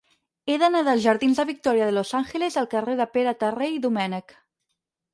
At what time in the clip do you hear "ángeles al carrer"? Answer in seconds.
2.23-2.99